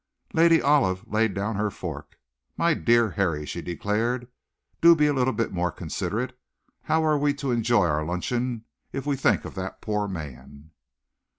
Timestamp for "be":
4.95-5.05